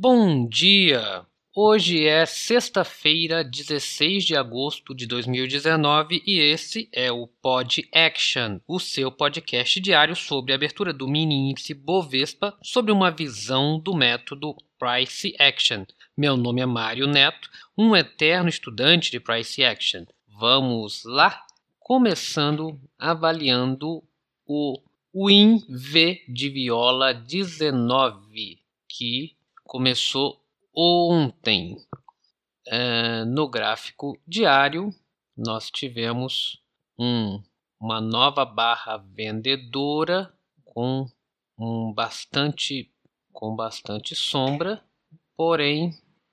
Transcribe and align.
Bom 0.00 0.46
dia! 0.46 1.26
Hoje 1.52 2.06
é 2.06 2.24
sexta-feira, 2.24 3.42
16 3.42 4.24
de 4.24 4.36
agosto 4.36 4.94
de 4.94 5.08
2019 5.08 6.22
e 6.24 6.38
esse 6.38 6.88
é 6.92 7.10
o 7.10 7.26
Pod 7.26 7.84
Action, 7.92 8.60
o 8.68 8.78
seu 8.78 9.10
podcast 9.10 9.80
diário 9.80 10.14
sobre 10.14 10.52
a 10.52 10.54
abertura 10.54 10.92
do 10.92 11.08
mini 11.08 11.50
índice 11.50 11.74
Bovespa 11.74 12.56
sobre 12.62 12.92
uma 12.92 13.10
visão 13.10 13.80
do 13.80 13.92
método 13.92 14.54
Price 14.78 15.34
Action. 15.36 15.84
Meu 16.16 16.36
nome 16.36 16.60
é 16.60 16.66
Mário 16.66 17.08
Neto, 17.08 17.50
um 17.76 17.96
eterno 17.96 18.48
estudante 18.48 19.10
de 19.10 19.18
Price 19.18 19.64
Action. 19.64 20.04
Vamos 20.28 21.02
lá? 21.04 21.44
Começando 21.80 22.80
avaliando 22.96 24.04
o 24.46 24.80
Win 25.12 25.60
V 25.68 26.22
de 26.28 26.50
viola 26.50 27.12
19, 27.12 28.60
que 28.88 29.36
começou 29.68 30.40
ontem. 30.74 31.76
Uh, 32.66 33.24
no 33.26 33.48
gráfico 33.48 34.18
diário, 34.26 34.90
nós 35.36 35.70
tivemos 35.70 36.60
um, 36.98 37.42
uma 37.80 38.00
nova 38.00 38.44
barra 38.44 38.96
vendedora 38.96 40.34
com 40.64 41.06
um 41.58 41.92
bastante 41.92 42.92
com 43.32 43.54
bastante 43.54 44.14
sombra, 44.16 44.82
porém 45.36 45.92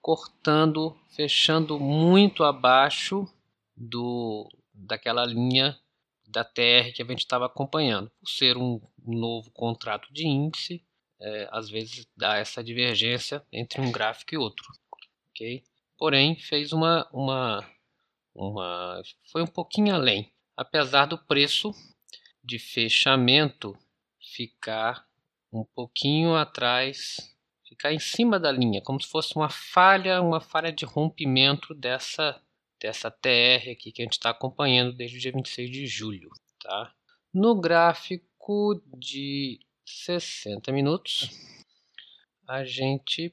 cortando, 0.00 0.96
fechando 1.10 1.78
muito 1.78 2.42
abaixo 2.42 3.28
do 3.76 4.48
daquela 4.72 5.24
linha 5.24 5.78
da 6.26 6.42
TR 6.42 6.92
que 6.94 7.02
a 7.02 7.06
gente 7.06 7.20
estava 7.20 7.46
acompanhando. 7.46 8.10
Por 8.18 8.28
ser 8.28 8.56
um 8.56 8.80
novo 9.04 9.50
contrato 9.52 10.12
de 10.12 10.26
índice, 10.26 10.84
é, 11.20 11.48
às 11.50 11.68
vezes 11.70 12.06
dá 12.16 12.36
essa 12.36 12.62
divergência 12.62 13.44
entre 13.52 13.80
um 13.80 13.90
gráfico 13.90 14.34
e 14.34 14.38
outro. 14.38 14.66
ok? 15.30 15.62
Porém, 15.98 16.36
fez 16.36 16.72
uma, 16.72 17.08
uma, 17.12 17.66
uma. 18.34 19.02
Foi 19.30 19.42
um 19.42 19.46
pouquinho 19.46 19.94
além. 19.94 20.30
Apesar 20.56 21.06
do 21.06 21.18
preço 21.18 21.72
de 22.44 22.58
fechamento 22.58 23.76
ficar 24.20 25.06
um 25.52 25.64
pouquinho 25.64 26.34
atrás, 26.34 27.16
ficar 27.66 27.92
em 27.92 27.98
cima 27.98 28.38
da 28.38 28.52
linha, 28.52 28.82
como 28.82 29.00
se 29.00 29.08
fosse 29.08 29.34
uma 29.36 29.48
falha, 29.48 30.20
uma 30.20 30.40
falha 30.40 30.72
de 30.72 30.84
rompimento 30.84 31.74
dessa 31.74 32.40
dessa 32.78 33.10
TR 33.10 33.70
aqui 33.72 33.90
que 33.90 34.02
a 34.02 34.04
gente 34.04 34.12
está 34.12 34.30
acompanhando 34.30 34.92
desde 34.92 35.16
o 35.16 35.20
dia 35.20 35.32
26 35.32 35.70
de 35.70 35.86
julho. 35.86 36.30
Tá? 36.62 36.92
No 37.32 37.58
gráfico 37.58 38.82
de 38.98 39.60
60 39.86 40.72
minutos, 40.72 41.30
a 42.46 42.64
gente 42.64 43.32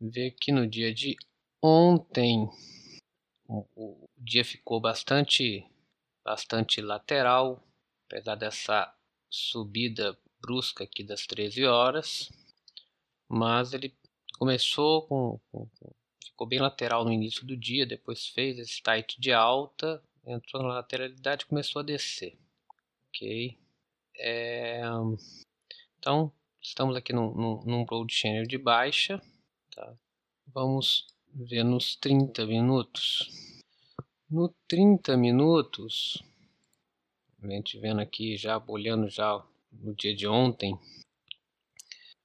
vê 0.00 0.30
que 0.30 0.50
no 0.50 0.66
dia 0.66 0.92
de 0.92 1.16
ontem 1.62 2.48
o, 3.48 4.08
dia 4.16 4.44
ficou 4.44 4.80
bastante, 4.80 5.64
bastante 6.24 6.80
lateral, 6.80 7.64
apesar 8.06 8.34
dessa 8.34 8.92
subida 9.30 10.18
brusca 10.40 10.84
aqui 10.84 11.04
das 11.04 11.26
13 11.26 11.64
horas, 11.64 12.30
mas 13.28 13.72
ele 13.72 13.96
começou 14.38 15.06
com, 15.06 15.40
com, 15.50 15.68
ficou 16.24 16.46
bem 16.46 16.58
lateral 16.58 17.04
no 17.04 17.12
início 17.12 17.46
do 17.46 17.56
dia, 17.56 17.86
depois 17.86 18.26
fez 18.26 18.58
esse 18.58 18.82
tight 18.82 19.20
de 19.20 19.32
alta, 19.32 20.02
entrou 20.26 20.62
na 20.62 20.74
lateralidade 20.74 21.44
e 21.44 21.48
começou 21.48 21.80
a 21.80 21.84
descer. 21.84 22.36
Ok? 23.08 23.56
É, 24.18 24.80
então, 25.98 26.32
estamos 26.60 26.96
aqui 26.96 27.12
num, 27.12 27.34
num, 27.34 27.64
num 27.64 27.84
broad 27.84 28.12
channel 28.12 28.46
de 28.46 28.56
baixa. 28.56 29.20
Tá? 29.74 29.94
Vamos 30.46 31.06
ver 31.34 31.64
nos 31.64 31.96
30 31.96 32.46
minutos. 32.46 33.62
No 34.28 34.48
30 34.66 35.16
minutos, 35.16 36.22
a 37.42 37.46
gente 37.48 37.78
vendo 37.78 38.00
aqui 38.00 38.36
já, 38.36 38.62
olhando 38.66 39.08
já 39.08 39.44
no 39.70 39.94
dia 39.94 40.16
de 40.16 40.26
ontem, 40.26 40.78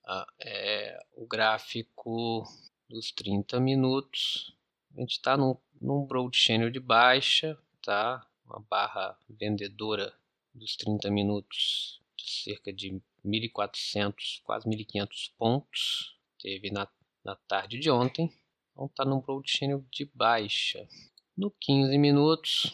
ah, 0.05 0.25
é, 0.39 0.99
o 1.16 1.27
gráfico 1.27 2.43
dos 2.89 3.11
30 3.11 3.59
minutos. 3.59 4.55
A 4.95 5.01
gente 5.01 5.11
está 5.11 5.35
num, 5.35 5.57
num 5.79 6.05
broad 6.05 6.35
channel 6.35 6.69
de 6.69 6.79
baixa, 6.79 7.57
tá? 7.83 8.25
Uma 8.45 8.59
barra 8.61 9.17
vendedora 9.29 10.13
dos 10.53 10.75
30 10.75 11.09
minutos 11.09 12.01
de 12.17 12.29
cerca 12.29 12.72
de 12.72 13.01
1.400, 13.25 14.41
quase 14.44 14.67
1.500 14.67 15.31
pontos. 15.38 16.17
Teve 16.39 16.72
na, 16.72 16.88
na 17.23 17.35
tarde 17.35 17.79
de 17.79 17.89
ontem. 17.89 18.31
Então 18.72 18.85
está 18.85 19.06
num 19.06 19.19
broad 19.19 19.50
channel 19.50 19.85
de 19.91 20.06
baixa. 20.13 20.88
No 21.38 21.51
15 21.51 21.97
minutos, 21.97 22.73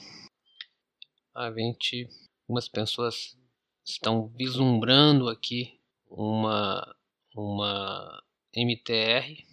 a 1.34 1.52
gente, 1.52 2.10
algumas 2.44 2.68
pessoas 2.68 3.38
estão 3.86 4.28
vislumbrando 4.30 5.30
aqui 5.30 5.80
uma, 6.10 6.96
uma 7.36 8.24
MTR 8.54 9.46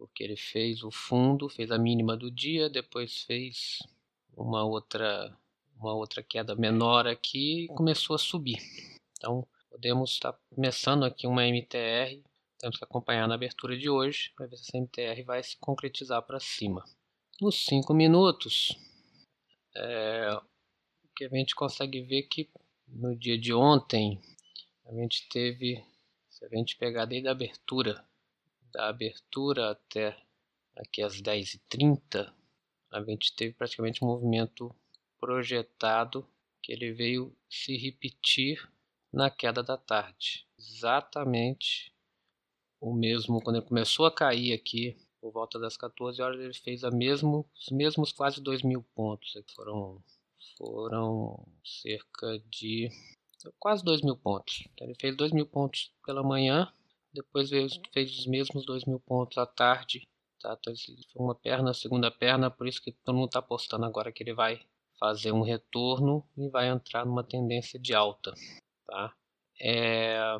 porque 0.00 0.24
ele 0.24 0.36
fez 0.36 0.82
o 0.82 0.90
fundo, 0.90 1.46
fez 1.46 1.70
a 1.70 1.78
mínima 1.78 2.16
do 2.16 2.30
dia, 2.30 2.70
depois 2.70 3.22
fez 3.24 3.80
uma 4.34 4.64
outra 4.64 5.38
uma 5.80 5.94
outra 5.94 6.22
queda 6.22 6.54
menor 6.54 7.06
aqui 7.06 7.66
começou 7.68 8.14
a 8.14 8.18
subir. 8.18 8.58
Então 9.16 9.46
podemos 9.70 10.10
estar 10.10 10.32
começando 10.54 11.04
aqui 11.04 11.26
uma 11.26 11.46
MTR, 11.46 12.22
temos 12.58 12.76
que 12.76 12.84
acompanhar 12.84 13.26
na 13.26 13.34
abertura 13.34 13.76
de 13.76 13.88
hoje 13.88 14.30
para 14.36 14.46
ver 14.46 14.56
se 14.56 14.64
essa 14.68 14.78
MTR 14.78 15.22
vai 15.24 15.42
se 15.42 15.56
concretizar 15.56 16.22
para 16.22 16.38
cima. 16.38 16.84
Nos 17.40 17.64
5 17.64 17.94
minutos, 17.94 18.76
é, 19.74 20.28
o 21.02 21.08
que 21.16 21.24
a 21.24 21.28
gente 21.28 21.54
consegue 21.54 22.02
ver 22.02 22.24
que 22.24 22.50
no 22.86 23.16
dia 23.16 23.38
de 23.38 23.54
ontem 23.54 24.20
a 24.84 24.92
gente 24.92 25.26
teve, 25.30 25.82
se 26.28 26.44
a 26.44 26.48
gente 26.48 26.76
pegar 26.76 27.06
desde 27.06 27.28
a 27.28 27.32
abertura 27.32 28.04
da 28.72 28.88
abertura 28.88 29.70
até 29.70 30.16
aqui 30.76 31.02
às 31.02 31.20
10h30, 31.20 32.32
a 32.92 33.02
gente 33.02 33.34
teve 33.34 33.54
praticamente 33.54 34.04
um 34.04 34.08
movimento 34.08 34.74
projetado 35.20 36.26
que 36.62 36.72
ele 36.72 36.92
veio 36.92 37.36
se 37.48 37.76
repetir 37.76 38.68
na 39.12 39.30
queda 39.30 39.62
da 39.62 39.76
tarde. 39.76 40.46
Exatamente 40.58 41.92
o 42.80 42.94
mesmo, 42.94 43.40
quando 43.42 43.56
ele 43.56 43.66
começou 43.66 44.06
a 44.06 44.12
cair 44.12 44.52
aqui, 44.52 44.96
por 45.20 45.32
volta 45.32 45.58
das 45.58 45.76
14 45.76 46.22
horas, 46.22 46.40
ele 46.40 46.54
fez 46.54 46.82
a 46.82 46.90
mesmo, 46.90 47.46
os 47.54 47.68
mesmos 47.68 48.10
quase 48.10 48.40
2 48.40 48.62
mil 48.62 48.82
pontos. 48.94 49.34
Foram, 49.54 50.02
foram 50.56 51.46
cerca 51.62 52.38
de 52.50 52.88
quase 53.58 53.84
2 53.84 54.00
mil 54.02 54.16
pontos. 54.16 54.66
Então, 54.72 54.86
ele 54.86 54.96
fez 54.98 55.14
2 55.14 55.32
mil 55.32 55.46
pontos 55.46 55.92
pela 56.04 56.22
manhã 56.22 56.72
depois 57.12 57.50
veio, 57.50 57.68
fez 57.92 58.18
os 58.18 58.26
mesmos 58.26 58.64
2 58.64 58.84
mil 58.84 59.00
pontos 59.00 59.36
à 59.38 59.46
tarde. 59.46 60.08
Tá? 60.40 60.56
Então, 60.60 60.74
uma 61.16 61.34
perna, 61.34 61.74
segunda 61.74 62.10
perna, 62.10 62.50
por 62.50 62.66
isso 62.66 62.80
que 62.80 62.92
todo 62.92 63.16
mundo 63.16 63.26
está 63.26 63.40
apostando 63.40 63.84
agora 63.84 64.12
que 64.12 64.22
ele 64.22 64.32
vai 64.32 64.60
fazer 65.00 65.32
um 65.32 65.40
retorno 65.40 66.22
e 66.36 66.48
vai 66.50 66.68
entrar 66.68 67.06
numa 67.06 67.24
tendência 67.24 67.80
de 67.80 67.94
alta. 67.94 68.34
Tá? 68.86 69.14
É, 69.58 70.38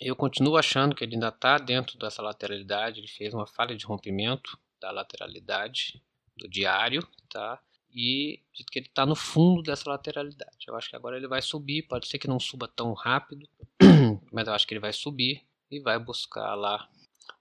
eu 0.00 0.16
continuo 0.16 0.56
achando 0.56 0.94
que 0.94 1.04
ele 1.04 1.14
ainda 1.14 1.28
está 1.28 1.56
dentro 1.56 1.96
dessa 1.96 2.20
lateralidade. 2.20 2.98
Ele 2.98 3.08
fez 3.08 3.32
uma 3.32 3.46
falha 3.46 3.76
de 3.76 3.86
rompimento 3.86 4.58
da 4.80 4.90
lateralidade 4.90 6.02
do 6.36 6.48
diário, 6.48 7.06
tá? 7.30 7.62
E 7.90 8.42
que 8.52 8.80
ele 8.80 8.86
está 8.86 9.06
no 9.06 9.14
fundo 9.14 9.62
dessa 9.62 9.88
lateralidade. 9.88 10.66
Eu 10.66 10.76
acho 10.76 10.90
que 10.90 10.96
agora 10.96 11.16
ele 11.16 11.28
vai 11.28 11.40
subir. 11.40 11.82
Pode 11.82 12.08
ser 12.08 12.18
que 12.18 12.26
não 12.26 12.40
suba 12.40 12.66
tão 12.66 12.92
rápido, 12.92 13.48
mas 14.32 14.48
eu 14.48 14.52
acho 14.52 14.66
que 14.66 14.74
ele 14.74 14.80
vai 14.80 14.92
subir 14.92 15.46
e 15.70 15.78
vai 15.78 15.98
buscar 15.98 16.54
lá 16.56 16.88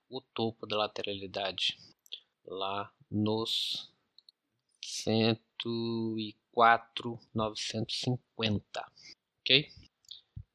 o 0.07 0.21
topo 0.21 0.67
da 0.67 0.77
lateralidade 0.77 1.75
lá 2.45 2.91
nos 3.09 3.91
104,950, 6.55 8.85
ok? 9.41 9.67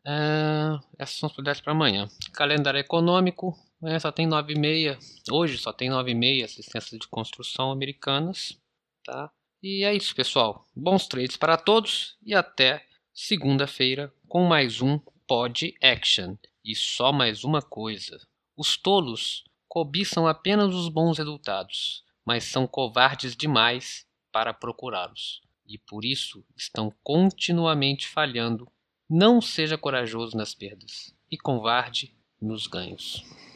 Uh, 0.06 0.78
essas 0.98 1.16
são 1.16 1.26
as 1.26 1.32
prioridades 1.32 1.60
para 1.60 1.72
amanhã. 1.72 2.08
Calendário 2.32 2.80
econômico, 2.80 3.54
amanhã 3.80 3.98
só 3.98 4.10
tem 4.10 4.26
9 4.26 4.54
e 4.54 4.58
meia, 4.58 4.98
hoje 5.30 5.58
só 5.58 5.70
tem 5.72 5.90
9 5.90 6.10
e 6.10 6.14
meia 6.14 6.46
assistências 6.46 6.98
de 6.98 7.06
construção 7.08 7.70
americanas, 7.70 8.58
tá? 9.04 9.30
E 9.62 9.84
é 9.84 9.94
isso, 9.94 10.14
pessoal. 10.14 10.66
Bons 10.74 11.06
trades 11.08 11.36
para 11.36 11.56
todos 11.56 12.16
e 12.24 12.34
até 12.34 12.86
segunda-feira 13.12 14.12
com 14.28 14.44
mais 14.44 14.80
um 14.80 14.98
Pod 15.26 15.74
Action. 15.82 16.36
E 16.64 16.76
só 16.76 17.12
mais 17.12 17.44
uma 17.44 17.60
coisa: 17.60 18.18
os 18.56 18.76
tolos 18.76 19.44
cobiçam 19.68 20.26
apenas 20.26 20.74
os 20.74 20.88
bons 20.88 21.18
resultados, 21.18 22.02
mas 22.24 22.44
são 22.44 22.66
covardes 22.66 23.36
demais 23.36 24.06
para 24.32 24.54
procurá-los, 24.54 25.42
e 25.68 25.76
por 25.78 26.04
isso 26.04 26.44
estão 26.56 26.92
continuamente 27.02 28.08
falhando. 28.08 28.66
Não 29.08 29.40
seja 29.40 29.76
corajoso 29.76 30.36
nas 30.36 30.54
perdas 30.54 31.14
e 31.30 31.36
covarde 31.36 32.14
nos 32.40 32.66
ganhos. 32.66 33.24